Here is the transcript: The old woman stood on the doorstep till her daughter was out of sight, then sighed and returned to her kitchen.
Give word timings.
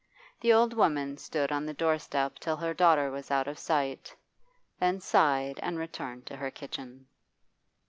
The 0.39 0.51
old 0.51 0.73
woman 0.73 1.15
stood 1.19 1.51
on 1.51 1.63
the 1.67 1.75
doorstep 1.75 2.39
till 2.39 2.57
her 2.57 2.73
daughter 2.73 3.11
was 3.11 3.29
out 3.29 3.47
of 3.47 3.59
sight, 3.59 4.15
then 4.79 4.99
sighed 4.99 5.59
and 5.61 5.77
returned 5.77 6.25
to 6.25 6.37
her 6.37 6.49
kitchen. 6.49 7.05